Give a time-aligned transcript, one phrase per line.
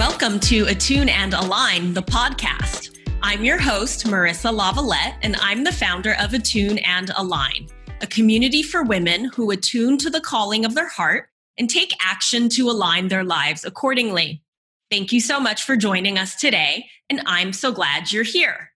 [0.00, 2.96] Welcome to Attune and Align, the podcast.
[3.22, 7.68] I'm your host, Marissa Lavalette, and I'm the founder of Attune and Align,
[8.00, 11.28] a community for women who attune to the calling of their heart
[11.58, 14.42] and take action to align their lives accordingly.
[14.90, 18.70] Thank you so much for joining us today, and I'm so glad you're here.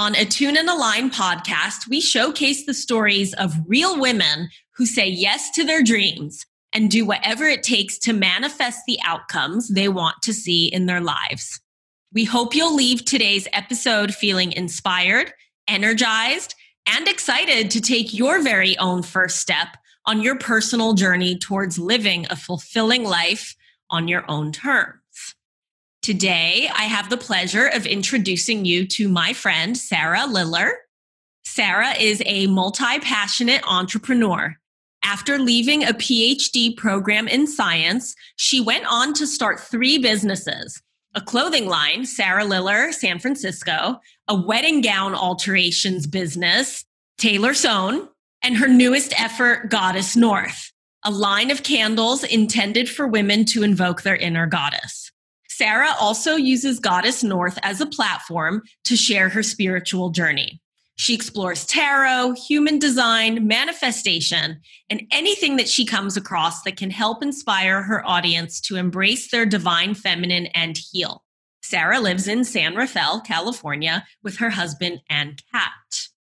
[0.00, 5.52] On Attune and Align podcast, we showcase the stories of real women who say yes
[5.52, 10.34] to their dreams and do whatever it takes to manifest the outcomes they want to
[10.34, 11.60] see in their lives.
[12.12, 15.32] We hope you'll leave today's episode feeling inspired,
[15.68, 16.54] energized,
[16.86, 19.68] and excited to take your very own first step
[20.06, 23.54] on your personal journey towards living a fulfilling life
[23.90, 25.00] on your own terms.
[26.02, 30.72] Today, I have the pleasure of introducing you to my friend, Sarah Liller.
[31.44, 34.54] Sarah is a multi passionate entrepreneur.
[35.04, 40.82] After leaving a PhD program in science, she went on to start three businesses
[41.16, 46.84] a clothing line, Sarah Liller, San Francisco, a wedding gown alterations business,
[47.18, 48.08] Taylor Sewn,
[48.42, 50.72] and her newest effort, Goddess North,
[51.04, 55.12] a line of candles intended for women to invoke their inner goddess.
[55.48, 60.60] Sarah also uses Goddess North as a platform to share her spiritual journey.
[60.96, 67.22] She explores tarot, human design, manifestation, and anything that she comes across that can help
[67.22, 71.24] inspire her audience to embrace their divine feminine and heal.
[71.62, 75.72] Sarah lives in San Rafael, California, with her husband and cat.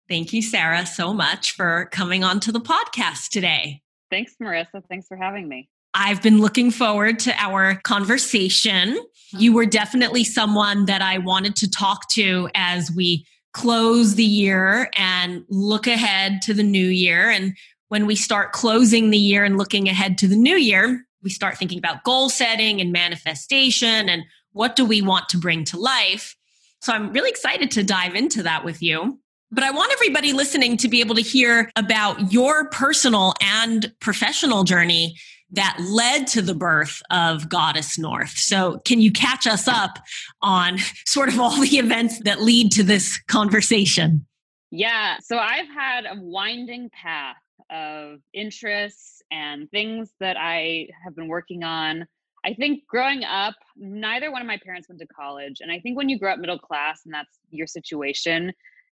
[0.07, 3.81] Thank you, Sarah, so much for coming on to the podcast today.
[4.09, 4.83] Thanks, Marissa.
[4.89, 5.69] Thanks for having me.
[5.93, 8.97] I've been looking forward to our conversation.
[9.31, 9.55] You mm-hmm.
[9.55, 15.43] were definitely someone that I wanted to talk to as we close the year and
[15.49, 17.29] look ahead to the new year.
[17.29, 17.55] And
[17.89, 21.57] when we start closing the year and looking ahead to the new year, we start
[21.57, 24.23] thinking about goal setting and manifestation and
[24.53, 26.35] what do we want to bring to life.
[26.81, 29.19] So I'm really excited to dive into that with you.
[29.51, 34.63] But I want everybody listening to be able to hear about your personal and professional
[34.63, 35.17] journey
[35.51, 38.31] that led to the birth of Goddess North.
[38.31, 39.99] So, can you catch us up
[40.41, 44.25] on sort of all the events that lead to this conversation?
[44.71, 45.17] Yeah.
[45.21, 47.37] So, I've had a winding path
[47.69, 52.05] of interests and things that I have been working on.
[52.43, 55.57] I think growing up, neither one of my parents went to college.
[55.61, 58.51] And I think when you grow up middle class and that's your situation,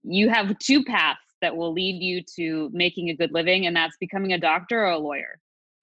[0.04, 3.96] you have two paths that will lead you to making a good living, and that's
[3.98, 5.38] becoming a doctor or a lawyer.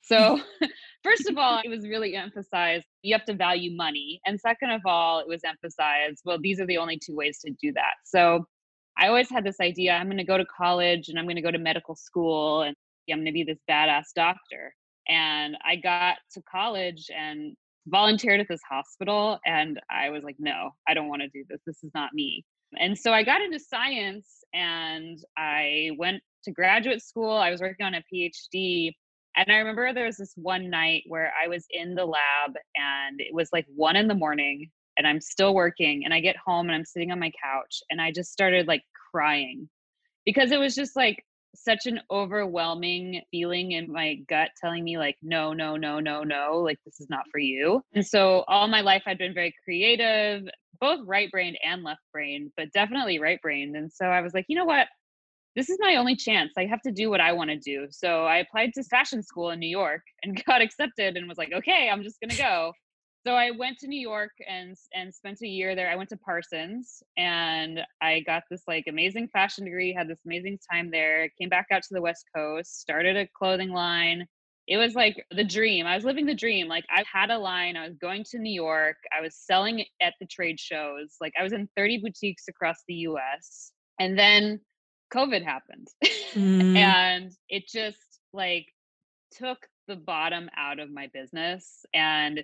[0.09, 0.42] So,
[1.03, 4.20] first of all, it was really emphasized you have to value money.
[4.25, 7.52] And second of all, it was emphasized, well, these are the only two ways to
[7.62, 7.94] do that.
[8.03, 8.46] So,
[8.97, 11.42] I always had this idea I'm going to go to college and I'm going to
[11.42, 12.75] go to medical school and
[13.09, 14.74] I'm going to be this badass doctor.
[15.08, 17.56] And I got to college and
[17.88, 19.40] volunteered at this hospital.
[19.46, 21.62] And I was like, no, I don't want to do this.
[21.66, 22.44] This is not me.
[22.78, 27.31] And so I got into science and I went to graduate school.
[27.31, 28.91] I was working on a PhD
[29.39, 33.19] and I remember there was this one night where I was in the lab and
[33.22, 36.03] it was like one in the morning and I'm still working.
[36.03, 38.83] And I get home and I'm sitting on my couch and I just started like
[39.11, 39.69] crying
[40.25, 41.23] because it was just like
[41.55, 46.59] such an overwhelming feeling in my gut telling me, like, no, no, no, no, no,
[46.63, 47.81] like this is not for you.
[47.94, 50.44] And so all my life I'd been very creative,
[50.81, 53.75] both right brained and left brained, but definitely right brained.
[53.78, 54.88] And so I was like, you know what?
[55.59, 56.53] This is my only chance.
[56.58, 57.88] I have to do what I want to do.
[57.92, 61.52] So I applied to fashion school in New York and got accepted and was like,
[61.53, 62.72] okay, I'm just going to go.
[63.28, 65.92] So I went to New York and and spent a year there.
[65.92, 70.59] I went to Parsons and I got this like amazing fashion degree, had this amazing
[70.72, 71.30] time there.
[71.38, 74.26] Came back out to the West Coast, started a clothing line.
[74.70, 75.86] It was like the dream.
[75.86, 76.70] I was living the dream.
[76.70, 80.14] Like I had a line, I was going to New York, I was selling at
[80.22, 81.18] the trade shows.
[81.20, 83.73] Like I was in 30 boutiques across the US.
[84.00, 84.62] And then
[85.14, 85.88] COVID happened.
[86.35, 86.76] Mm.
[86.76, 87.97] and it just
[88.34, 88.67] like
[89.32, 89.58] took
[89.88, 91.84] the bottom out of my business.
[91.94, 92.44] And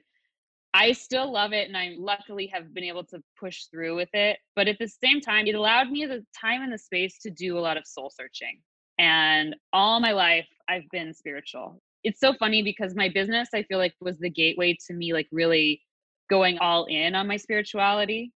[0.73, 1.67] I still love it.
[1.67, 4.39] And I luckily have been able to push through with it.
[4.55, 7.57] But at the same time, it allowed me the time and the space to do
[7.57, 8.59] a lot of soul searching.
[8.97, 11.79] And all my life, I've been spiritual.
[12.03, 15.27] It's so funny because my business, I feel like, was the gateway to me, like
[15.31, 15.81] really
[16.29, 18.31] going all in on my spirituality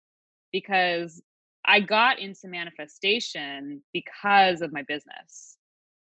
[0.52, 1.20] because
[1.70, 5.56] I got into manifestation because of my business.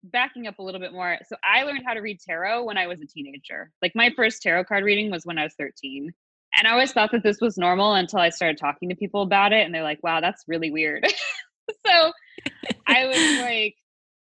[0.04, 1.20] Backing up a little bit more.
[1.28, 3.72] So I learned how to read tarot when I was a teenager.
[3.80, 6.12] Like my first tarot card reading was when I was 13.
[6.58, 9.54] And I always thought that this was normal until I started talking to people about
[9.54, 11.06] it and they're like, "Wow, that's really weird."
[11.86, 12.12] so
[12.88, 13.76] I was like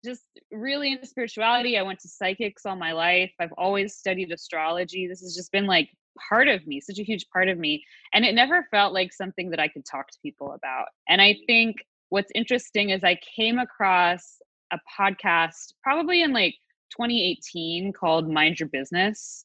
[0.04, 0.22] just
[0.52, 1.78] really into spirituality.
[1.78, 3.32] I went to psychics all my life.
[3.40, 5.08] I've always studied astrology.
[5.08, 5.88] This has just been like
[6.28, 7.84] part of me, such a huge part of me.
[8.14, 10.86] And it never felt like something that I could talk to people about.
[11.08, 11.76] And I think
[12.10, 14.38] what's interesting is I came across
[14.72, 16.54] a podcast probably in like
[16.90, 19.44] 2018 called Mind Your Business.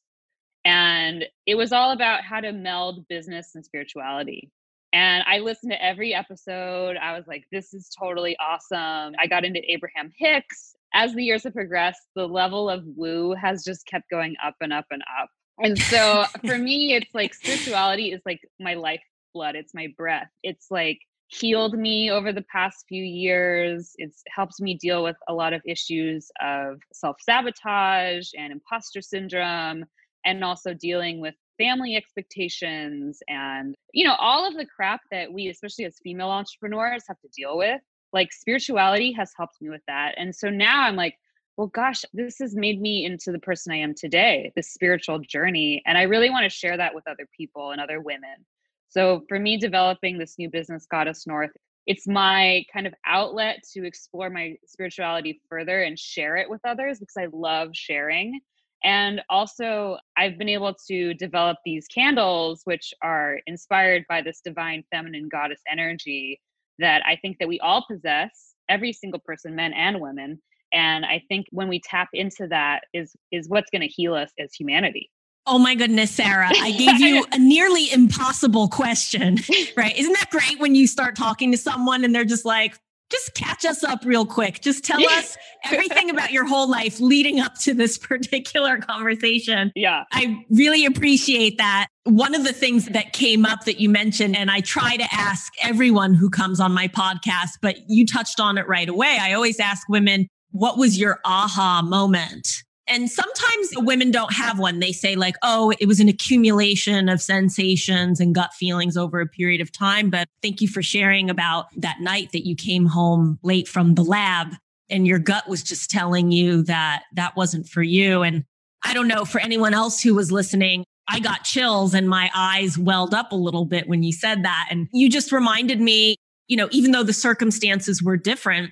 [0.64, 4.50] And it was all about how to meld business and spirituality.
[4.92, 6.96] And I listened to every episode.
[6.96, 9.14] I was like, this is totally awesome.
[9.20, 10.74] I got into Abraham Hicks.
[10.94, 14.72] As the years have progressed, the level of woo has just kept going up and
[14.72, 15.28] up and up.
[15.58, 20.30] And so for me, it's like spirituality is like my lifeblood, it's my breath.
[20.42, 20.98] It's like
[21.28, 23.92] healed me over the past few years.
[23.96, 29.84] It's helped me deal with a lot of issues of self sabotage and imposter syndrome,
[30.24, 35.48] and also dealing with family expectations and you know all of the crap that we
[35.48, 37.80] especially as female entrepreneurs have to deal with
[38.12, 41.14] like spirituality has helped me with that and so now i'm like
[41.56, 45.82] well gosh this has made me into the person i am today this spiritual journey
[45.86, 48.44] and i really want to share that with other people and other women
[48.88, 51.50] so for me, developing this new business, Goddess North,
[51.86, 56.98] it's my kind of outlet to explore my spirituality further and share it with others
[56.98, 58.40] because I love sharing.
[58.84, 64.84] And also, I've been able to develop these candles, which are inspired by this divine
[64.90, 66.40] feminine goddess energy
[66.78, 70.40] that I think that we all possess, every single person, men and women.
[70.76, 74.30] And I think when we tap into that is is what's going to heal us
[74.38, 75.10] as humanity.
[75.46, 79.38] Oh my goodness, Sarah, I gave you a nearly impossible question,
[79.76, 79.96] right?
[79.96, 82.76] Isn't that great when you start talking to someone and they're just like,
[83.10, 84.60] just catch us up real quick.
[84.60, 89.72] Just tell us everything about your whole life leading up to this particular conversation.
[89.74, 90.02] Yeah.
[90.12, 91.86] I really appreciate that.
[92.04, 95.52] One of the things that came up that you mentioned, and I try to ask
[95.62, 99.16] everyone who comes on my podcast, but you touched on it right away.
[99.20, 102.62] I always ask women, what was your aha moment?
[102.88, 104.78] And sometimes women don't have one.
[104.78, 109.26] They say, like, oh, it was an accumulation of sensations and gut feelings over a
[109.26, 110.08] period of time.
[110.08, 114.04] But thank you for sharing about that night that you came home late from the
[114.04, 114.54] lab
[114.88, 118.22] and your gut was just telling you that that wasn't for you.
[118.22, 118.44] And
[118.84, 122.78] I don't know for anyone else who was listening, I got chills and my eyes
[122.78, 124.68] welled up a little bit when you said that.
[124.70, 126.16] And you just reminded me,
[126.46, 128.70] you know, even though the circumstances were different,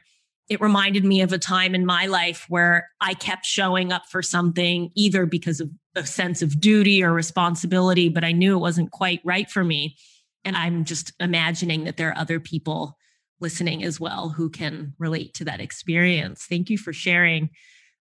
[0.48, 4.22] it reminded me of a time in my life where I kept showing up for
[4.22, 8.90] something either because of a sense of duty or responsibility, but I knew it wasn't
[8.90, 9.96] quite right for me.
[10.44, 12.98] And I'm just imagining that there are other people
[13.40, 16.44] listening as well who can relate to that experience.
[16.44, 17.50] Thank you for sharing.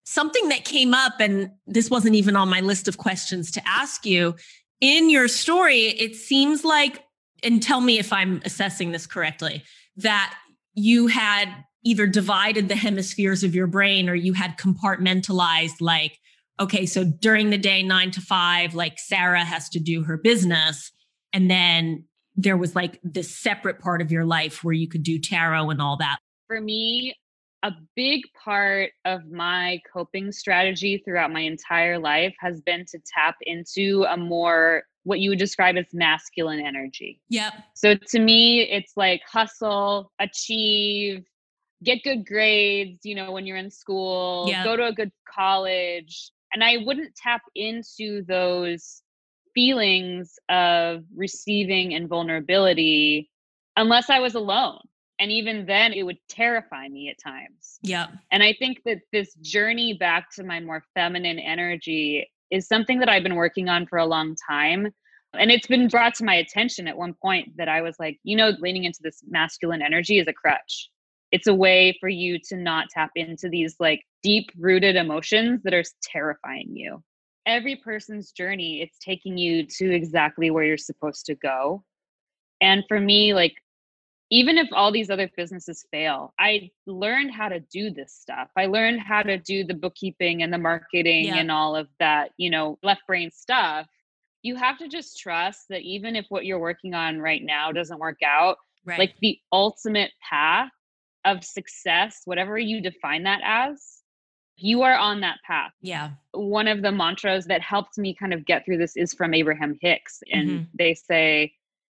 [0.04, 4.06] Something that came up, and this wasn't even on my list of questions to ask
[4.06, 4.36] you.
[4.82, 7.02] In your story, it seems like,
[7.42, 9.64] and tell me if I'm assessing this correctly,
[9.98, 10.36] that
[10.74, 11.48] you had
[11.84, 16.20] either divided the hemispheres of your brain or you had compartmentalized like
[16.60, 20.92] okay so during the day 9 to 5 like Sarah has to do her business
[21.34, 25.20] and then there was like this separate part of your life where you could do
[25.20, 27.16] tarot and all that for me
[27.64, 33.36] a big part of my coping strategy throughout my entire life has been to tap
[33.42, 37.22] into a more what you would describe as masculine energy.
[37.30, 37.54] Yep.
[37.76, 41.26] So to me, it's like hustle, achieve,
[41.84, 44.64] get good grades, you know, when you're in school, yeah.
[44.64, 46.32] go to a good college.
[46.54, 49.02] And I wouldn't tap into those
[49.54, 53.30] feelings of receiving and vulnerability
[53.76, 54.80] unless I was alone.
[55.20, 57.80] And even then, it would terrify me at times.
[57.82, 58.08] Yeah.
[58.32, 63.10] And I think that this journey back to my more feminine energy is something that
[63.10, 64.88] I've been working on for a long time.
[65.34, 68.36] And it's been brought to my attention at one point that I was like, you
[68.36, 70.90] know, leaning into this masculine energy is a crutch
[71.34, 75.74] it's a way for you to not tap into these like deep rooted emotions that
[75.74, 77.04] are terrifying you.
[77.48, 81.84] Every person's journey, it's taking you to exactly where you're supposed to go.
[82.62, 83.56] And for me, like,
[84.30, 88.50] even if all these other businesses fail, I learned how to do this stuff.
[88.56, 91.38] I learned how to do the bookkeeping and the marketing yeah.
[91.38, 93.88] and all of that, you know, left brain stuff.
[94.44, 98.00] You have to just trust that even if what you're working on right now doesn't
[98.00, 99.00] work out, right.
[99.00, 100.70] like the ultimate path
[101.26, 104.00] of success, whatever you define that as,
[104.56, 105.72] you are on that path.
[105.82, 106.12] Yeah.
[106.32, 109.78] One of the mantras that helped me kind of get through this is from Abraham
[109.82, 110.22] Hicks.
[110.32, 110.64] And mm-hmm.
[110.78, 111.54] they say,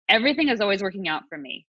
[0.09, 1.65] everything is always working out for me.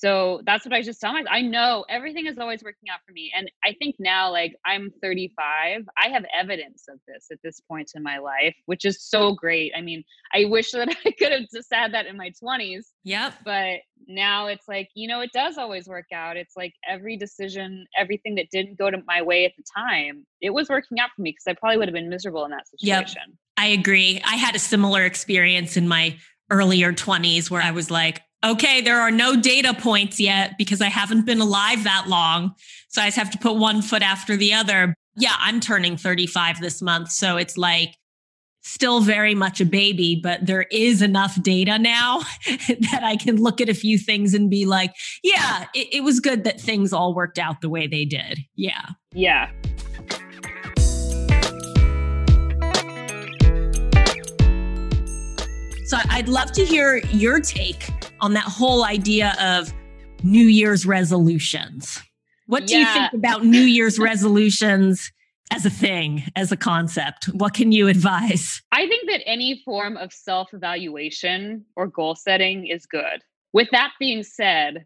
[0.00, 1.28] So that's what I just tell myself.
[1.30, 3.30] I know everything is always working out for me.
[3.36, 7.90] And I think now, like, I'm 35, I have evidence of this at this point
[7.94, 9.72] in my life, which is so great.
[9.76, 10.02] I mean,
[10.32, 12.86] I wish that I could have just had that in my 20s.
[13.04, 13.34] Yep.
[13.44, 16.38] But now it's like, you know, it does always work out.
[16.38, 20.54] It's like every decision, everything that didn't go to my way at the time, it
[20.54, 23.20] was working out for me because I probably would have been miserable in that situation.
[23.26, 23.36] Yep.
[23.58, 24.22] I agree.
[24.24, 26.16] I had a similar experience in my
[26.50, 30.88] earlier 20s where I was like, okay, there are no data points yet because I
[30.88, 32.54] haven't been alive that long.
[32.88, 34.94] So I just have to put one foot after the other.
[35.16, 37.10] Yeah, I'm turning 35 this month.
[37.10, 37.96] So it's like
[38.62, 43.60] still very much a baby, but there is enough data now that I can look
[43.60, 47.14] at a few things and be like, yeah, it, it was good that things all
[47.14, 48.40] worked out the way they did.
[48.56, 48.86] Yeah.
[49.12, 49.50] Yeah.
[55.86, 57.90] So I'd love to hear your take
[58.20, 59.72] on that whole idea of
[60.22, 62.00] New Year's resolutions.
[62.46, 62.80] What do yeah.
[62.80, 65.12] you think about New Year's resolutions
[65.52, 67.26] as a thing, as a concept?
[67.26, 68.60] What can you advise?
[68.72, 73.22] I think that any form of self evaluation or goal setting is good.
[73.52, 74.84] With that being said,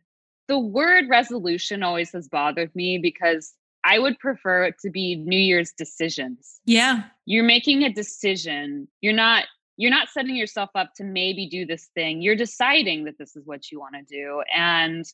[0.49, 5.39] the word resolution always has bothered me because I would prefer it to be New
[5.39, 6.61] Year's decisions.
[6.65, 7.05] Yeah.
[7.27, 8.89] You're making a decision.
[9.01, 9.45] You're not
[9.77, 13.47] you're not setting yourself up to maybe do this thing you're deciding that this is
[13.47, 15.05] what you want to do and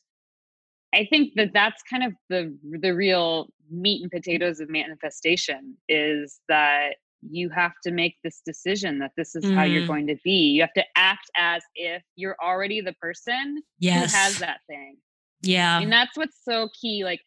[0.93, 6.39] i think that that's kind of the the real meat and potatoes of manifestation is
[6.47, 6.95] that
[7.29, 9.53] you have to make this decision that this is mm.
[9.53, 9.87] how you're mm.
[9.87, 14.11] going to be you have to act as if you're already the person yes.
[14.11, 14.97] who has that thing
[15.41, 17.21] yeah and that's what's so key like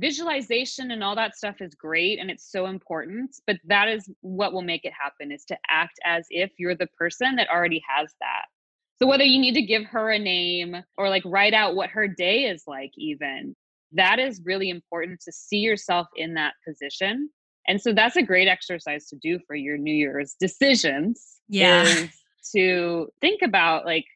[0.00, 4.52] visualization and all that stuff is great and it's so important but that is what
[4.52, 8.12] will make it happen is to act as if you're the person that already has
[8.20, 8.46] that.
[8.98, 12.08] So whether you need to give her a name or like write out what her
[12.08, 13.54] day is like even
[13.92, 17.28] that is really important to see yourself in that position.
[17.66, 22.06] And so that's a great exercise to do for your new year's decisions yeah.
[22.54, 24.06] to think about like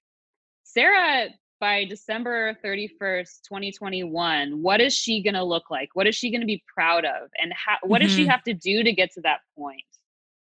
[0.64, 1.28] sarah
[1.61, 5.90] by December 31st, 2021, what is she going to look like?
[5.94, 7.30] What is she going to be proud of?
[7.40, 8.06] And how, what mm-hmm.
[8.06, 8.30] does she mm-hmm.
[8.30, 9.82] have to do to get to that point?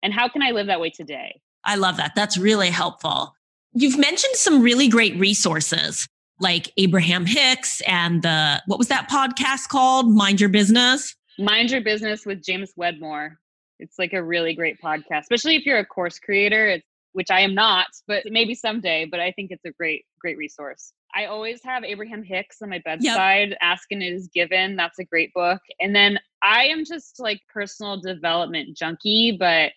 [0.02, 1.40] And how can I live that way today?
[1.64, 2.12] I love that.
[2.14, 3.34] That's really helpful.
[3.72, 6.08] You've mentioned some really great resources
[6.40, 10.10] like Abraham Hicks and the, what was that podcast called?
[10.10, 11.14] Mind Your Business?
[11.38, 13.38] Mind Your Business with James Wedmore.
[13.80, 16.68] It's like a really great podcast, especially if you're a course creator.
[16.68, 16.87] It's
[17.18, 19.04] which I am not, but maybe someday.
[19.04, 20.92] But I think it's a great, great resource.
[21.16, 23.48] I always have Abraham Hicks on my bedside.
[23.48, 23.58] Yep.
[23.60, 24.76] Asking is given.
[24.76, 25.60] That's a great book.
[25.80, 29.72] And then I am just like personal development junkie, but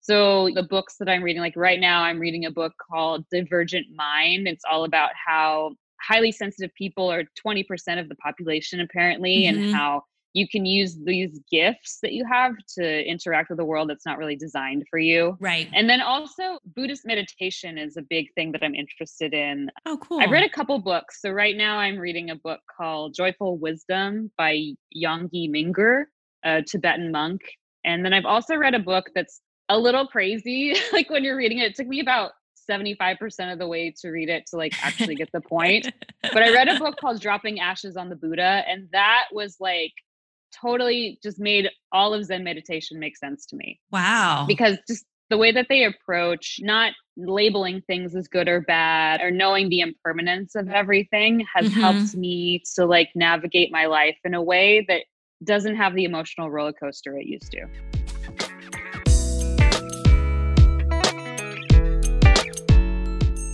[0.00, 3.88] so the books that I'm reading, like right now, I'm reading a book called Divergent
[3.94, 4.48] Mind.
[4.48, 7.66] It's all about how highly sensitive people are 20%
[8.00, 9.62] of the population apparently, mm-hmm.
[9.62, 10.04] and how
[10.38, 14.18] you can use these gifts that you have to interact with a world that's not
[14.18, 15.36] really designed for you.
[15.40, 15.68] Right.
[15.74, 19.68] And then also Buddhist meditation is a big thing that I'm interested in.
[19.84, 20.20] Oh, cool.
[20.20, 21.20] I've read a couple books.
[21.20, 26.04] So right now I'm reading a book called Joyful Wisdom by Yongey Mingyur,
[26.44, 27.40] a Tibetan monk.
[27.84, 30.76] And then I've also read a book that's a little crazy.
[30.92, 32.30] like when you're reading it, it took me about
[32.70, 35.90] 75% of the way to read it to like actually get the point.
[36.22, 39.92] but I read a book called Dropping Ashes on the Buddha, and that was like
[40.52, 43.80] totally just made all of Zen meditation make sense to me.
[43.90, 44.44] Wow.
[44.46, 49.30] Because just the way that they approach not labeling things as good or bad or
[49.30, 51.80] knowing the impermanence of everything has mm-hmm.
[51.80, 55.02] helped me to like navigate my life in a way that
[55.44, 57.66] doesn't have the emotional roller coaster it used to.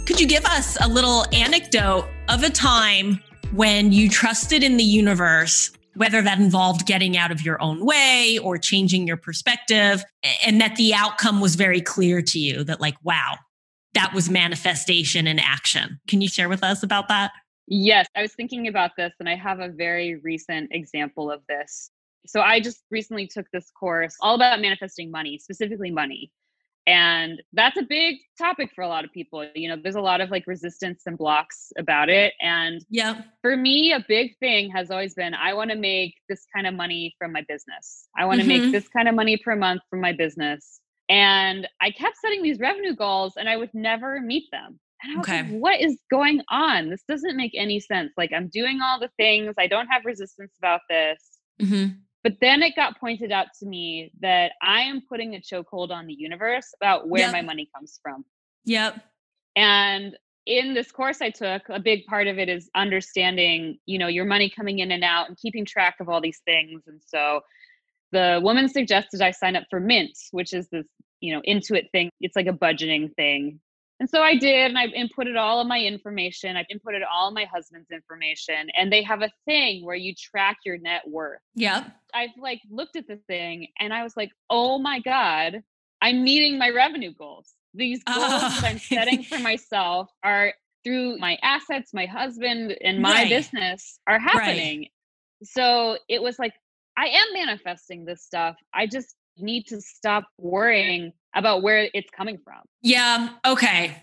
[0.07, 3.21] Could you give us a little anecdote of a time
[3.53, 8.39] when you trusted in the universe whether that involved getting out of your own way
[8.43, 10.05] or changing your perspective,
[10.45, 13.37] and that the outcome was very clear to you that, like, wow,
[13.95, 16.01] that was manifestation in action.
[16.09, 17.33] Can you share with us about that?
[17.67, 21.91] Yes, I was thinking about this, and I have a very recent example of this.
[22.27, 26.31] So, I just recently took this course all about manifesting money, specifically money.
[26.87, 29.47] And that's a big topic for a lot of people.
[29.55, 32.35] You know, there's a lot of like resistance and blocks about it.
[32.41, 36.47] And yeah, for me, a big thing has always been I want to make this
[36.55, 38.09] kind of money from my business.
[38.19, 38.65] I want to mm-hmm.
[38.65, 40.81] make this kind of money per month from my business.
[41.09, 44.79] And I kept setting these revenue goals and I would never meet them.
[45.03, 45.43] And I was okay.
[45.43, 46.89] like, what is going on?
[46.89, 48.13] This doesn't make any sense.
[48.17, 51.19] Like, I'm doing all the things, I don't have resistance about this.
[51.61, 51.93] Mm-hmm.
[52.25, 56.07] But then it got pointed out to me that I am putting a chokehold on
[56.07, 57.33] the universe about where yep.
[57.33, 58.25] my money comes from.
[58.65, 58.97] Yep.
[59.55, 60.17] And
[60.47, 64.25] in this course I took, a big part of it is understanding, you know, your
[64.25, 66.83] money coming in and out and keeping track of all these things.
[66.87, 67.43] And so
[68.11, 70.87] the woman suggested I sign up for Mint, which is this,
[71.21, 72.09] you know, Intuit thing.
[72.21, 73.61] It's like a budgeting thing.
[74.05, 76.59] And so I did, and I inputted all of my information.
[76.59, 80.77] I inputted all my husband's information, and they have a thing where you track your
[80.77, 81.41] net worth.
[81.55, 81.87] Yeah.
[82.13, 85.63] I've like looked at the thing and I was like, oh my God,
[86.03, 87.55] I'm meeting my revenue goals.
[87.73, 88.61] These goals oh.
[88.61, 90.53] that I'm setting for myself are
[90.85, 93.31] through my assets, my husband, and my right.
[93.31, 94.81] business are happening.
[94.81, 94.91] Right.
[95.45, 96.53] So it was like,
[96.99, 98.57] I am manifesting this stuff.
[98.75, 102.61] I just need to stop worrying about where it's coming from.
[102.83, 103.31] Yeah.
[103.47, 103.97] Okay.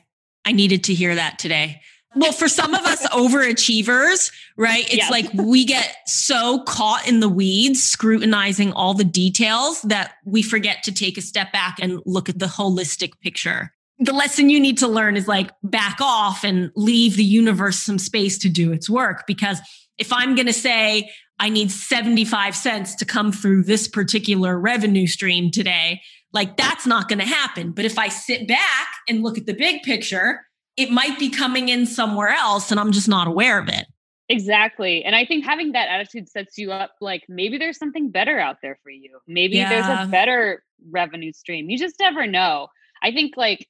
[0.46, 1.82] I needed to hear that today.
[2.14, 4.84] Well, for some of us overachievers, right?
[4.86, 5.12] It's yes.
[5.12, 10.84] like we get so caught in the weeds, scrutinizing all the details that we forget
[10.84, 13.72] to take a step back and look at the holistic picture.
[14.00, 18.00] The lesson you need to learn is like back off and leave the universe some
[18.00, 19.24] space to do its work.
[19.26, 19.62] Because
[19.98, 21.12] if I'm going to say,
[21.42, 26.02] I need 75 cents to come through this particular revenue stream today,
[26.34, 27.72] like that's not going to happen.
[27.72, 30.46] But if I sit back and look at the big picture,
[30.78, 33.88] it might be coming in somewhere else and I'm just not aware of it.
[34.30, 35.04] Exactly.
[35.04, 38.58] And I think having that attitude sets you up like maybe there's something better out
[38.62, 39.18] there for you.
[39.28, 39.70] Maybe yeah.
[39.70, 41.72] there's a better revenue stream.
[41.72, 42.68] You just never know.
[43.02, 43.68] I think like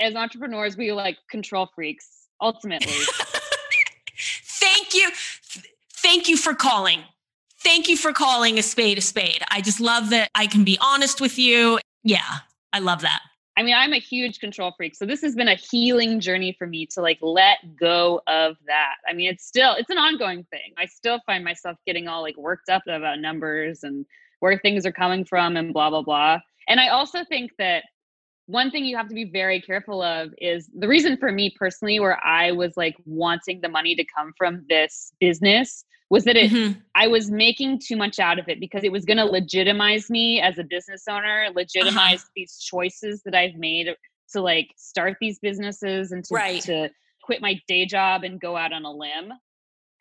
[0.00, 2.92] as entrepreneurs, we like control freaks ultimately.
[6.14, 6.36] Thank you.
[6.36, 7.00] For calling.
[7.64, 9.42] Thank you for calling a spade a spade.
[9.50, 11.80] I just love that I can be honest with you.
[12.04, 12.38] Yeah,
[12.72, 13.18] I love that.
[13.56, 14.94] I mean, I'm a huge control freak.
[14.94, 18.94] So this has been a healing journey for me to like let go of that.
[19.08, 20.72] I mean, it's still it's an ongoing thing.
[20.78, 24.06] I still find myself getting all like worked up about numbers and
[24.38, 26.38] where things are coming from and blah blah blah.
[26.68, 27.82] And I also think that
[28.46, 31.98] one thing you have to be very careful of is the reason for me personally
[31.98, 36.52] where I was like wanting the money to come from this business was that it
[36.52, 36.78] mm-hmm.
[36.94, 40.40] I was making too much out of it because it was going to legitimize me
[40.40, 42.30] as a business owner, legitimize uh-huh.
[42.36, 43.88] these choices that I've made
[44.30, 46.62] to like start these businesses and to, right.
[46.62, 46.88] to
[47.24, 49.32] quit my day job and go out on a limb.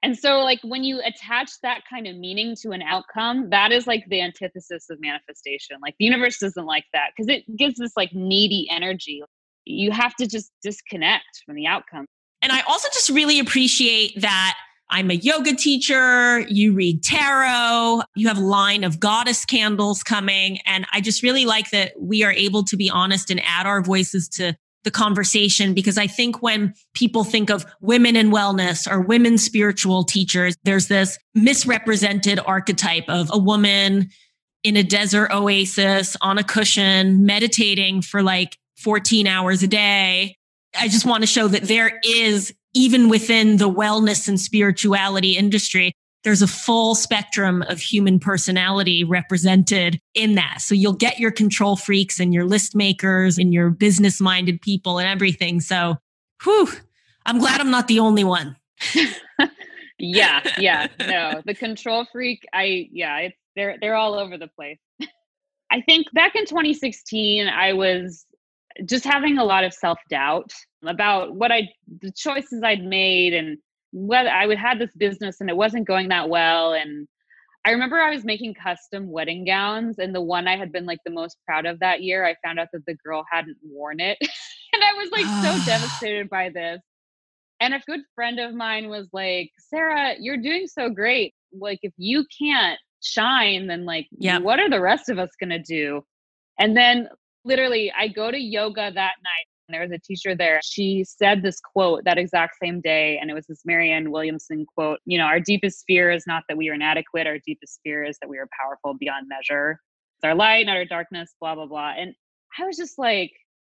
[0.03, 3.87] And so like when you attach that kind of meaning to an outcome, that is
[3.87, 5.77] like the antithesis of manifestation.
[5.81, 9.23] Like the universe doesn't like that because it gives this like needy energy.
[9.65, 12.05] You have to just disconnect from the outcome.
[12.43, 14.55] And I also just really appreciate that
[14.93, 16.41] I'm a yoga teacher.
[16.41, 18.01] You read tarot.
[18.15, 20.59] You have a line of goddess candles coming.
[20.67, 23.81] And I just really like that we are able to be honest and add our
[23.81, 29.01] voices to the conversation because I think when people think of women in wellness or
[29.01, 34.09] women spiritual teachers, there's this misrepresented archetype of a woman
[34.63, 40.37] in a desert oasis on a cushion, meditating for like 14 hours a day.
[40.79, 45.93] I just want to show that there is even within the wellness and spirituality industry,
[46.23, 50.61] there's a full spectrum of human personality represented in that.
[50.61, 54.99] So you'll get your control freaks and your list makers and your business minded people
[54.99, 55.59] and everything.
[55.59, 55.97] So,
[56.43, 56.69] whew,
[57.25, 58.55] I'm glad I'm not the only one.
[59.99, 62.43] yeah, yeah, no, the control freak.
[62.53, 64.79] I yeah, it's they're they're all over the place.
[65.71, 68.25] I think back in 2016, I was
[68.85, 70.53] just having a lot of self doubt
[70.87, 71.69] about what I,
[72.01, 73.57] the choices I'd made and
[73.91, 76.73] whether I would had this business and it wasn't going that well.
[76.73, 77.07] And
[77.65, 80.99] I remember I was making custom wedding gowns, and the one I had been like
[81.05, 84.17] the most proud of that year, I found out that the girl hadn't worn it.
[84.73, 86.81] and I was like so devastated by this.
[87.61, 91.33] And a good friend of mine was like, Sarah, you're doing so great.
[91.57, 94.41] Like, if you can't shine, then like, yep.
[94.41, 96.03] what are the rest of us going to do?
[96.59, 97.07] And then
[97.45, 99.47] literally I go to yoga that night.
[99.73, 100.59] There was a teacher there.
[100.63, 103.17] She said this quote that exact same day.
[103.19, 106.57] And it was this Marianne Williamson quote You know, our deepest fear is not that
[106.57, 107.27] we are inadequate.
[107.27, 109.79] Our deepest fear is that we are powerful beyond measure.
[110.17, 111.93] It's our light, not our darkness, blah, blah, blah.
[111.97, 112.13] And
[112.59, 113.31] I was just like,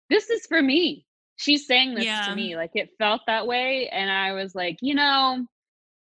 [0.10, 1.05] this is for me.
[1.38, 2.27] She's saying this yeah.
[2.27, 2.55] to me.
[2.55, 3.89] Like it felt that way.
[3.91, 5.45] And I was like, you know,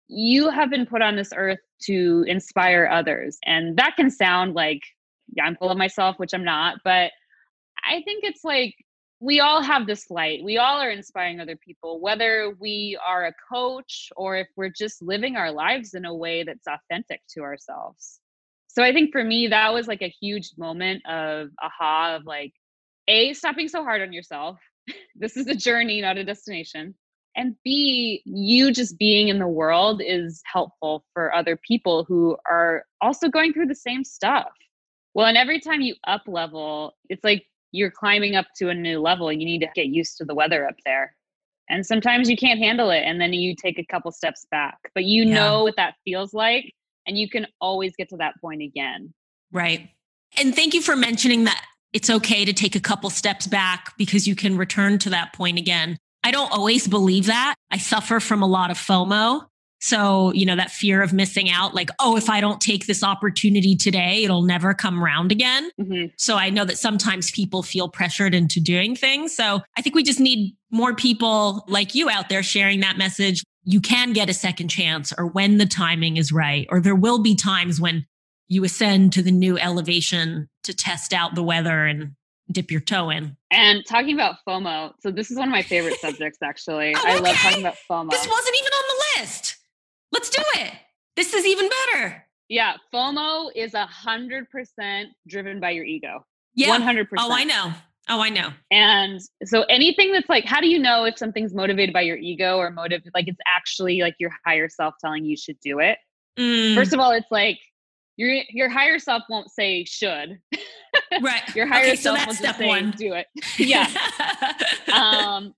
[0.09, 3.39] you have been put on this earth to inspire others.
[3.45, 4.81] And that can sound like,
[5.35, 6.79] yeah, I'm full of myself, which I'm not.
[6.85, 7.11] But
[7.85, 8.75] I think it's like
[9.21, 10.45] we all have this light.
[10.45, 15.01] We all are inspiring other people, whether we are a coach or if we're just
[15.01, 18.21] living our lives in a way that's authentic to ourselves.
[18.69, 22.53] So I think for me, that was like a huge moment of aha of like,
[23.09, 24.59] A, stop being so hard on yourself.
[25.17, 26.95] this is a journey, not a destination.
[27.35, 32.85] And B, you just being in the world is helpful for other people who are
[33.01, 34.53] also going through the same stuff.
[35.15, 39.01] Well, and every time you up level, it's like you're climbing up to a new
[39.01, 39.33] level.
[39.33, 41.15] You need to get used to the weather up there.
[41.69, 44.79] And sometimes you can't handle it and then you take a couple steps back.
[44.95, 45.35] But you yeah.
[45.35, 46.73] know what that feels like
[47.07, 49.13] and you can always get to that point again.
[49.53, 49.89] Right.
[50.39, 54.27] And thank you for mentioning that it's okay to take a couple steps back because
[54.27, 55.99] you can return to that point again.
[56.23, 57.55] I don't always believe that.
[57.71, 59.47] I suffer from a lot of FOMO.
[59.87, 63.05] So, you know, that fear of missing out, like, oh, if I don't take this
[63.05, 65.71] opportunity today, it'll never come around again.
[65.81, 66.07] Mm-hmm.
[66.19, 69.37] So I know that sometimes people feel pressured into doing things.
[69.37, 73.45] So I think we just need more people like you out there sharing that message.
[73.63, 77.23] You can get a second chance or when the timing is right, or there will
[77.23, 78.07] be times when
[78.49, 82.17] you ascend to the new elevation to test out the weather and
[82.51, 83.37] dip your toe in.
[83.53, 86.93] And talking about FOMO, so this is one of my favorite subjects actually.
[86.97, 87.13] oh, okay.
[87.13, 88.11] I love talking about FOMO.
[88.11, 89.56] This wasn't even on the list.
[90.17, 90.73] Let's do it.
[91.15, 92.25] This is even better.
[92.49, 96.25] Yeah, FOMO is a hundred percent driven by your ego.
[96.55, 97.31] Yeah, one hundred percent.
[97.31, 97.75] Oh, I know.
[98.09, 98.49] Oh, I know.
[98.71, 102.57] And so anything that's like, how do you know if something's motivated by your ego
[102.57, 105.99] or motive, like it's actually like your higher self telling you should do it?
[106.39, 106.75] Mm.
[106.75, 107.59] First of all, it's like
[108.17, 110.39] your your higher self won't say should.
[111.21, 111.43] Right.
[111.55, 112.93] your higher okay, self so will just say one.
[112.93, 113.27] do it.
[113.59, 113.87] yeah.
[114.95, 115.53] um,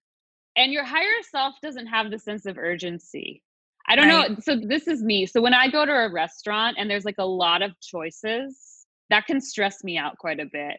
[0.56, 3.40] and your higher self doesn't have the sense of urgency.
[3.88, 4.30] I don't right.
[4.30, 4.36] know.
[4.40, 5.26] So this is me.
[5.26, 9.26] So when I go to a restaurant and there's like a lot of choices, that
[9.26, 10.76] can stress me out quite a bit.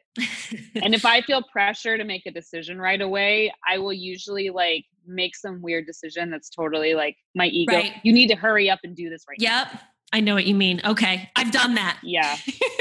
[0.83, 4.85] and if I feel pressure to make a decision right away, I will usually like
[5.07, 7.73] make some weird decision that's totally like my ego.
[7.73, 7.93] Right.
[8.03, 9.73] You need to hurry up and do this right yep.
[9.73, 9.79] Now.
[10.13, 10.81] I know what you mean.
[10.85, 11.29] Okay.
[11.35, 11.99] I've done that.
[12.03, 12.37] Yeah.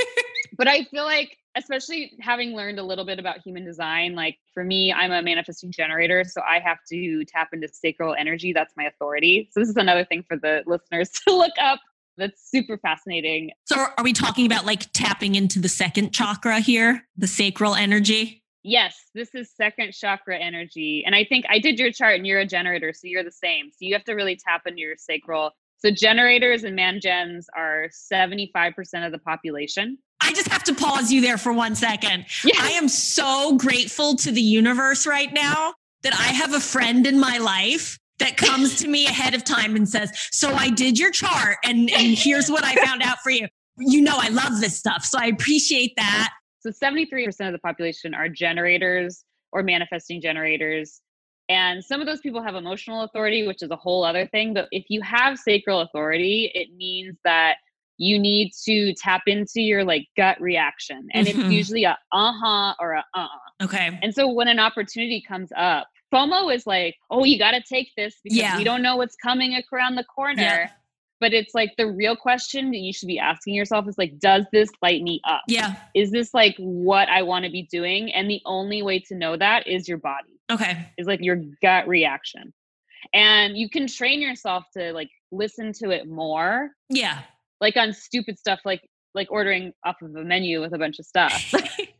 [0.59, 4.65] but I feel like especially having learned a little bit about human design, like for
[4.65, 6.25] me, I'm a manifesting generator.
[6.25, 8.53] So I have to tap into sacral energy.
[8.53, 9.51] That's my authority.
[9.53, 11.81] So this is another thing for the listeners to look up.
[12.17, 13.51] That's super fascinating.
[13.67, 18.43] So are we talking about like tapping into the second chakra here, the sacral energy?
[18.65, 21.05] Yes, this is second chakra energy.
[21.07, 23.71] And I think I did your chart and you're a generator, so you're the same.
[23.71, 25.53] So you have to really tap into your sacral.
[25.79, 29.97] So generators and man gens are 75% of the population.
[30.29, 32.27] I just have to pause you there for one second.
[32.45, 32.61] Yes.
[32.61, 37.19] I am so grateful to the universe right now that I have a friend in
[37.19, 41.11] my life that comes to me ahead of time and says, So I did your
[41.11, 43.49] chart and, and here's what I found out for you.
[43.79, 45.03] You know, I love this stuff.
[45.03, 46.35] So I appreciate that.
[46.61, 51.01] So 73% of the population are generators or manifesting generators.
[51.49, 54.53] And some of those people have emotional authority, which is a whole other thing.
[54.53, 57.57] But if you have sacral authority, it means that
[57.99, 61.41] you need to tap into your like gut reaction and mm-hmm.
[61.41, 63.65] it's usually a uh-huh or a uh-uh.
[63.65, 63.99] Okay.
[64.03, 67.91] And so when an opportunity comes up fomo is like oh you got to take
[67.97, 68.57] this because yeah.
[68.57, 70.41] we don't know what's coming around the corner.
[70.41, 70.71] Yeah.
[71.21, 74.45] but it's like the real question that you should be asking yourself is like does
[74.53, 75.43] this light me up?
[75.49, 75.75] Yeah.
[75.95, 78.13] Is this like what i want to be doing?
[78.13, 80.89] And the only way to know that is your body okay.
[80.97, 82.55] is like your gut reaction.
[83.13, 87.21] And you can train yourself to like listen to it more yeah
[87.61, 88.83] like on stupid stuff like
[89.15, 91.55] like ordering off of a menu with a bunch of stuff.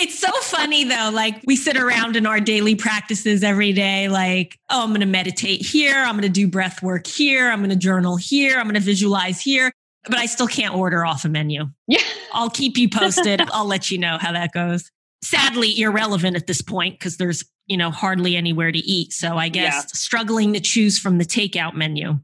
[0.00, 1.10] It's so funny though.
[1.12, 5.06] Like we sit around in our daily practices every day, like, oh, I'm going to
[5.06, 5.96] meditate here.
[5.96, 7.50] I'm going to do breath work here.
[7.50, 8.58] I'm going to journal here.
[8.58, 9.72] I'm going to visualize here.
[10.04, 11.64] But I still can't order off a menu.
[11.88, 12.02] Yeah.
[12.32, 13.40] I'll keep you posted.
[13.52, 14.88] I'll let you know how that goes.
[15.22, 19.12] Sadly, irrelevant at this point because there's, you know, hardly anywhere to eat.
[19.12, 19.82] So I guess yeah.
[19.92, 22.20] struggling to choose from the takeout menu.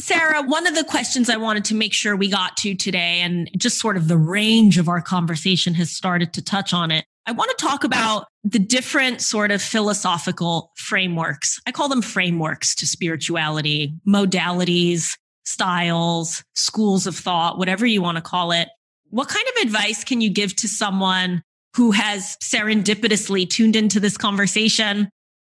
[0.00, 3.48] Sarah, one of the questions I wanted to make sure we got to today, and
[3.56, 7.04] just sort of the range of our conversation has started to touch on it.
[7.24, 11.60] I want to talk about the different sort of philosophical frameworks.
[11.66, 18.22] I call them frameworks to spirituality, modalities, styles, schools of thought, whatever you want to
[18.22, 18.68] call it.
[19.10, 21.42] What kind of advice can you give to someone
[21.76, 25.08] who has serendipitously tuned into this conversation?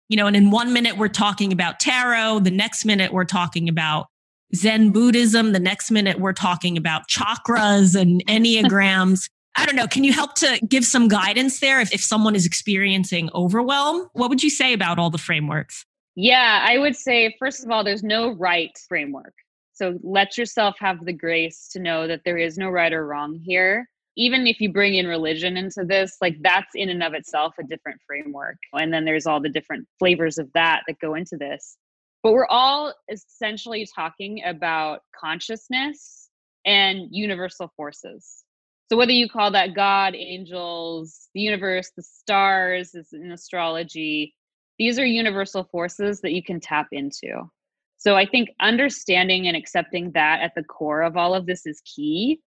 [0.09, 3.69] You know, and in one minute we're talking about tarot, the next minute we're talking
[3.69, 4.07] about
[4.55, 5.51] Zen Buddhism.
[5.51, 9.29] The next minute, we're talking about chakras and Enneagrams.
[9.55, 9.87] I don't know.
[9.87, 14.07] Can you help to give some guidance there if, if someone is experiencing overwhelm?
[14.13, 15.85] What would you say about all the frameworks?
[16.15, 19.33] Yeah, I would say, first of all, there's no right framework.
[19.73, 23.39] So let yourself have the grace to know that there is no right or wrong
[23.43, 23.89] here.
[24.17, 27.63] Even if you bring in religion into this, like that's in and of itself a
[27.63, 28.57] different framework.
[28.73, 31.77] And then there's all the different flavors of that that go into this.
[32.23, 36.29] But we're all essentially talking about consciousness
[36.65, 38.43] and universal forces.
[38.89, 44.35] So whether you call that God, angels, the universe, the stars, is in astrology,
[44.77, 47.49] these are universal forces that you can tap into.
[47.97, 51.81] So I think understanding and accepting that at the core of all of this is
[51.85, 52.41] key.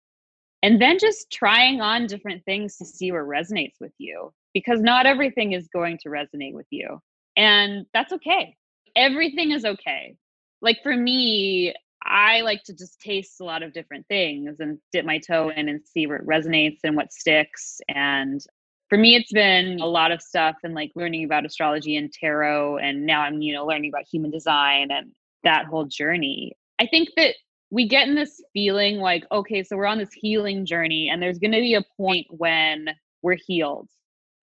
[0.62, 5.06] And then just trying on different things to see what resonates with you because not
[5.06, 7.00] everything is going to resonate with you.
[7.36, 8.56] And that's okay
[8.96, 10.16] everything is okay.
[10.60, 15.04] Like for me, I like to just taste a lot of different things and dip
[15.04, 17.80] my toe in and see where it resonates and what sticks.
[17.88, 18.44] And
[18.88, 22.78] for me, it's been a lot of stuff and like learning about astrology and tarot.
[22.78, 25.12] And now I'm, you know, learning about human design and
[25.44, 26.52] that whole journey.
[26.78, 27.34] I think that
[27.70, 31.38] we get in this feeling like, okay, so we're on this healing journey, and there's
[31.38, 32.88] going to be a point when
[33.22, 33.88] we're healed.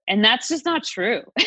[0.07, 1.21] And that's just not true.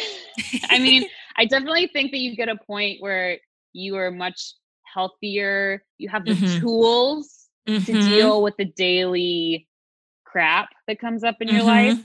[0.69, 1.05] I mean,
[1.37, 3.39] I definitely think that you get a point where
[3.73, 4.55] you are much
[4.93, 6.61] healthier, you have the mm-hmm.
[6.61, 7.85] tools mm-hmm.
[7.85, 9.67] to deal with the daily
[10.25, 11.97] crap that comes up in your mm-hmm.
[11.97, 12.05] life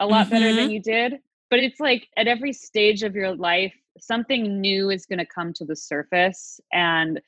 [0.00, 0.70] a lot better than mm-hmm.
[0.70, 1.14] you did.
[1.50, 5.52] But it's like at every stage of your life, something new is going to come
[5.54, 6.60] to the surface.
[6.72, 7.20] And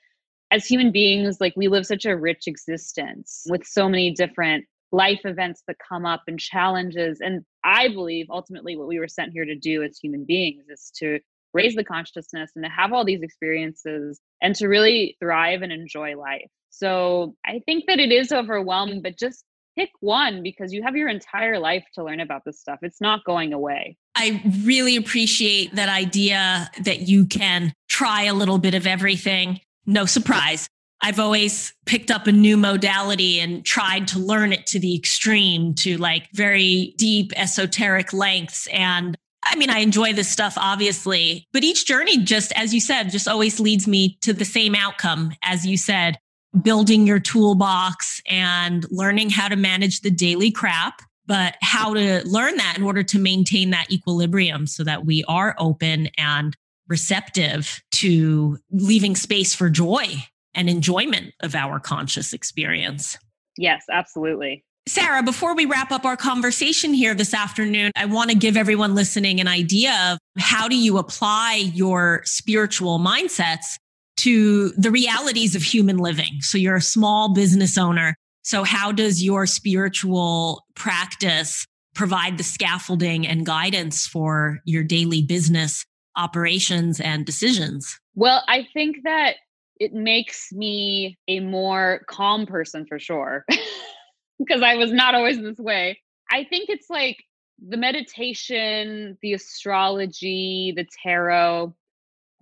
[0.51, 5.21] as human beings, like we live such a rich existence with so many different life
[5.25, 7.21] events that come up and challenges.
[7.21, 10.93] And I believe ultimately what we were sent here to do as human beings is
[10.97, 11.19] to
[11.55, 16.17] raise the consciousness and to have all these experiences and to really thrive and enjoy
[16.17, 16.51] life.
[16.71, 19.45] So I think that it is overwhelming, but just
[19.77, 22.79] pick one because you have your entire life to learn about this stuff.
[22.83, 23.97] It's not going away.
[24.15, 29.61] I really appreciate that idea that you can try a little bit of everything.
[29.87, 30.69] No surprise.
[31.05, 35.75] I've always picked up a new modality and tried to learn it to the extreme
[35.75, 38.69] to like very deep esoteric lengths.
[38.69, 43.11] And I mean, I enjoy this stuff, obviously, but each journey, just as you said,
[43.11, 45.33] just always leads me to the same outcome.
[45.43, 46.19] As you said,
[46.61, 52.57] building your toolbox and learning how to manage the daily crap, but how to learn
[52.57, 56.57] that in order to maintain that equilibrium so that we are open and
[56.89, 60.07] receptive to leaving space for joy
[60.55, 63.17] and enjoyment of our conscious experience.
[63.57, 64.65] Yes, absolutely.
[64.89, 68.95] Sarah, before we wrap up our conversation here this afternoon, I want to give everyone
[68.97, 73.77] listening an idea of how do you apply your spiritual mindsets
[74.19, 76.41] to the realities of human living.
[76.41, 78.17] So you're a small business owner.
[78.43, 81.65] So how does your spiritual practice
[81.95, 85.85] provide the scaffolding and guidance for your daily business
[86.17, 87.99] operations and decisions?
[88.15, 89.37] Well, I think that
[89.79, 93.45] it makes me a more calm person for sure,
[94.47, 95.99] because I was not always this way.
[96.31, 97.23] I think it's like
[97.69, 101.75] the meditation, the astrology, the tarot,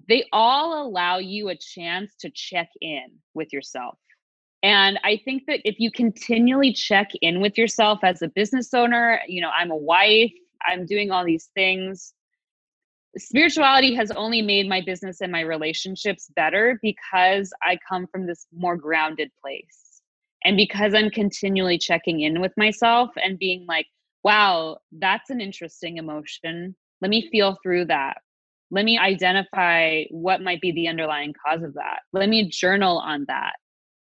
[0.08, 3.98] they all allow you a chance to check in with yourself.
[4.62, 9.20] And I think that if you continually check in with yourself as a business owner,
[9.26, 10.32] you know, I'm a wife,
[10.66, 12.12] I'm doing all these things.
[13.16, 18.46] Spirituality has only made my business and my relationships better because I come from this
[18.52, 19.89] more grounded place.
[20.44, 23.86] And because I'm continually checking in with myself and being like,
[24.24, 26.74] wow, that's an interesting emotion.
[27.00, 28.18] Let me feel through that.
[28.70, 32.00] Let me identify what might be the underlying cause of that.
[32.12, 33.54] Let me journal on that.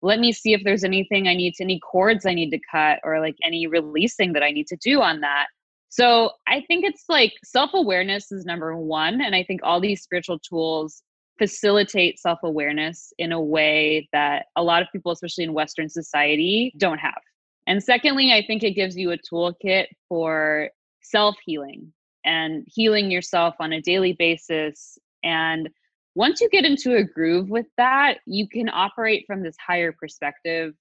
[0.03, 3.01] Let me see if there's anything i need to any cords i need to cut
[3.03, 5.47] or like any releasing that i need to do on that.
[5.89, 10.39] So i think it's like self-awareness is number one and i think all these spiritual
[10.39, 11.03] tools
[11.39, 16.99] facilitate self-awareness in a way that a lot of people especially in western society don't
[16.99, 17.21] have
[17.67, 20.71] and secondly i think it gives you a toolkit for
[21.01, 21.93] self-healing
[22.25, 24.99] and healing yourself on a daily basis.
[25.25, 25.69] And
[26.15, 30.75] once you get into a groove with that, you can operate from this higher perspective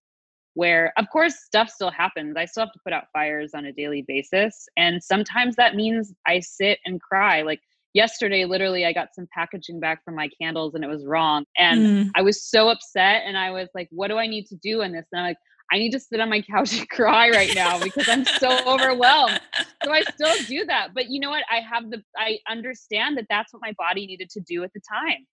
[0.56, 2.36] where, of course, stuff still happens.
[2.36, 4.68] I still have to put out fires on a daily basis.
[4.76, 7.44] And sometimes that means I sit and cry.
[7.44, 7.62] Like
[7.98, 11.46] yesterday, literally, I got some packaging back from my candles and it was wrong.
[11.58, 12.10] And mm.
[12.16, 13.24] I was so upset.
[13.26, 15.06] And I was like, what do I need to do in this?
[15.12, 15.38] And I'm like,
[15.72, 19.42] I need to sit on my couch and cry right now because I'm so overwhelmed.
[19.84, 20.90] So I still do that.
[20.94, 21.44] But you know what?
[21.52, 24.82] I have the, I understand that that's what my body needed to do at the
[24.88, 25.26] time.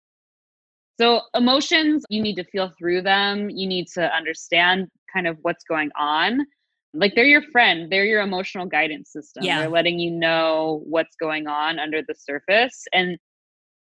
[0.98, 3.50] So emotions, you need to feel through them.
[3.50, 6.46] You need to understand kind of what's going on.
[6.94, 9.44] Like they're your friend, they're your emotional guidance system.
[9.44, 9.60] Yeah.
[9.60, 12.84] They're letting you know what's going on under the surface.
[12.92, 13.18] And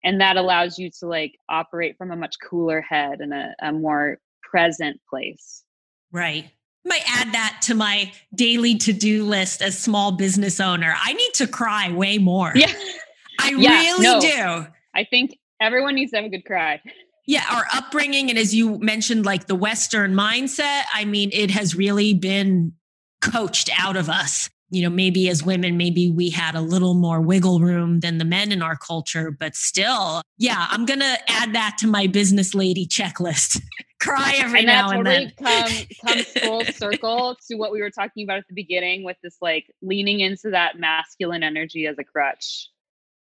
[0.03, 3.73] and that allows you to like operate from a much cooler head and a, a
[3.73, 5.63] more present place.
[6.11, 6.45] Right.
[6.85, 10.95] I might add that to my daily to-do list as small business owner.
[10.97, 12.53] I need to cry way more.
[12.55, 12.71] Yeah.
[13.41, 14.67] I yeah, really no, do.
[14.95, 16.81] I think everyone needs to have a good cry.
[17.25, 21.75] Yeah, our upbringing and as you mentioned like the western mindset, I mean it has
[21.75, 22.73] really been
[23.21, 24.49] coached out of us.
[24.71, 28.25] You know, maybe as women maybe we had a little more wiggle room than the
[28.25, 32.53] men in our culture, but still, yeah, I'm going to add that to my business
[32.53, 33.61] lady checklist.
[33.99, 35.33] cry every and now and then.
[35.41, 35.71] Come,
[36.05, 39.65] comes full circle to what we were talking about at the beginning with this like
[39.81, 42.69] leaning into that masculine energy as a crutch.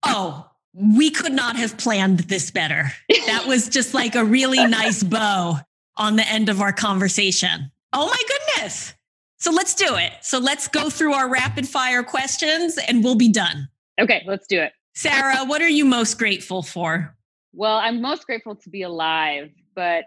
[0.03, 2.91] Oh, we could not have planned this better.
[3.27, 5.59] That was just like a really nice bow
[5.97, 7.71] on the end of our conversation.
[7.93, 8.93] Oh my goodness.
[9.37, 10.13] So let's do it.
[10.21, 13.67] So let's go through our rapid fire questions and we'll be done.
[13.99, 14.73] Okay, let's do it.
[14.95, 17.15] Sarah, what are you most grateful for?
[17.53, 20.05] Well, I'm most grateful to be alive but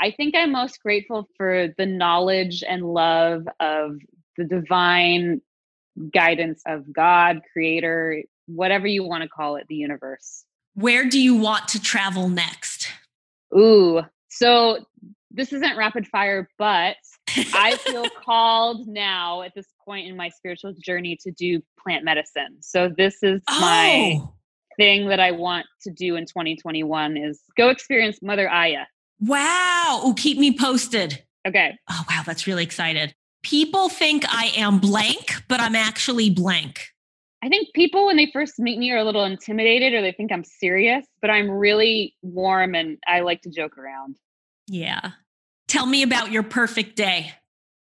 [0.00, 3.98] I think I'm most grateful for the knowledge and love of
[4.36, 5.40] the divine
[6.12, 10.44] guidance of God, creator, whatever you want to call it, the universe.
[10.74, 12.88] Where do you want to travel next?
[13.56, 14.86] Ooh, so
[15.32, 16.96] this isn't rapid fire, but
[17.54, 22.58] I feel called now at this point in my spiritual journey to do plant medicine.
[22.60, 23.60] So this is oh.
[23.60, 24.20] my
[24.76, 28.84] thing that I want to do in 2021 is go experience Mother Aya.
[29.20, 30.00] Wow.
[30.02, 31.22] Oh, keep me posted.
[31.46, 31.76] Okay.
[31.90, 32.22] Oh, wow.
[32.24, 33.14] That's really excited.
[33.42, 36.86] People think I am blank, but I'm actually blank.
[37.42, 40.32] I think people, when they first meet me, are a little intimidated or they think
[40.32, 44.16] I'm serious, but I'm really warm and I like to joke around.
[44.66, 45.12] Yeah.
[45.68, 47.32] Tell me about your perfect day.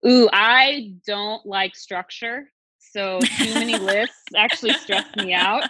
[0.08, 2.52] Ooh, I don't like structure.
[2.80, 5.70] So too many lists actually stress me out.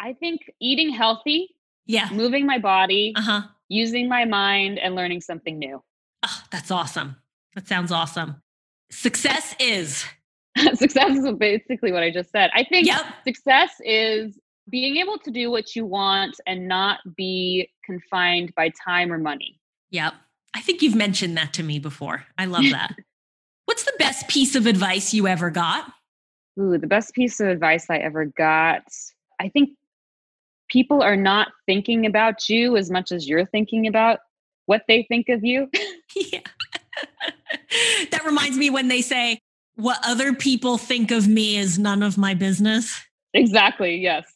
[0.00, 1.54] I think eating healthy,
[1.86, 3.42] yeah, moving my body, uh-huh.
[3.68, 5.82] using my mind, and learning something new.
[6.22, 7.16] Oh, that's awesome.
[7.54, 8.42] That sounds awesome.
[8.90, 10.04] Success is
[10.74, 12.50] success is basically what I just said.
[12.54, 13.04] I think yep.
[13.24, 14.38] success is
[14.68, 19.60] being able to do what you want and not be confined by time or money.
[19.90, 20.14] Yep.
[20.54, 22.24] I think you've mentioned that to me before.
[22.36, 22.94] I love that.
[23.66, 25.92] What's the best piece of advice you ever got?
[26.58, 28.82] Ooh, the best piece of advice I ever got.
[29.40, 29.70] I think
[30.68, 34.20] people are not thinking about you as much as you're thinking about
[34.66, 35.68] what they think of you.
[36.16, 36.40] yeah.
[38.10, 39.40] that reminds me when they say,
[39.76, 43.00] what other people think of me is none of my business.
[43.32, 44.26] Exactly, yes.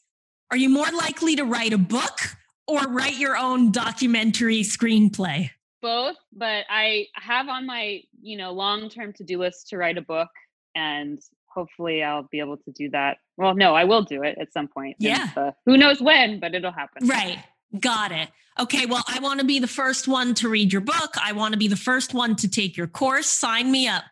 [0.51, 2.19] Are you more likely to write a book
[2.67, 5.51] or write your own documentary screenplay?
[5.85, 10.31] Both, but I have on my, you know, long-term to-do list to write a book
[10.75, 13.19] and hopefully I'll be able to do that.
[13.37, 14.97] Well, no, I will do it at some point.
[14.99, 15.53] Yeah.
[15.67, 17.07] Who knows when, but it'll happen.
[17.07, 17.39] Right.
[17.79, 18.31] Got it.
[18.59, 18.87] Okay.
[18.87, 21.17] Well, I want to be the first one to read your book.
[21.23, 23.27] I want to be the first one to take your course.
[23.27, 24.05] Sign me up.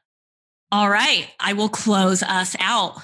[0.71, 1.29] All right.
[1.41, 3.01] I will close us out.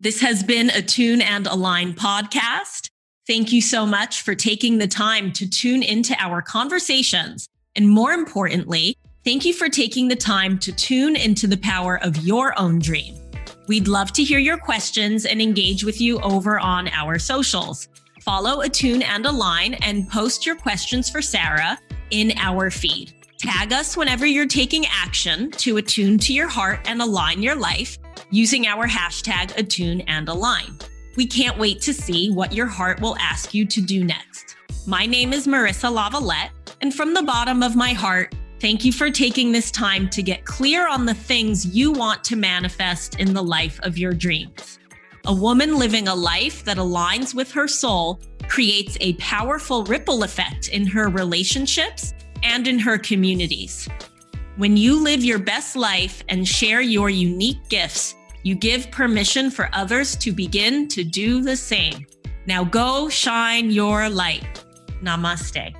[0.00, 2.90] This has been Attune and Align podcast.
[3.26, 7.48] Thank you so much for taking the time to tune into our conversations.
[7.76, 12.16] And more importantly, thank you for taking the time to tune into the power of
[12.18, 13.16] your own dream.
[13.66, 17.88] We'd love to hear your questions and engage with you over on our socials.
[18.20, 21.78] Follow Attune and Align and post your questions for Sarah
[22.10, 23.12] in our feed.
[23.38, 27.98] Tag us whenever you're taking action to attune to your heart and align your life
[28.30, 30.78] using our hashtag Attune and Align.
[31.16, 34.56] We can't wait to see what your heart will ask you to do next.
[34.86, 38.34] My name is Marissa Lavalette, and from the bottom of my heart,
[38.64, 42.34] Thank you for taking this time to get clear on the things you want to
[42.34, 44.78] manifest in the life of your dreams.
[45.26, 50.68] A woman living a life that aligns with her soul creates a powerful ripple effect
[50.68, 53.86] in her relationships and in her communities.
[54.56, 59.68] When you live your best life and share your unique gifts, you give permission for
[59.74, 62.06] others to begin to do the same.
[62.46, 64.64] Now go shine your light.
[65.02, 65.74] Namaste.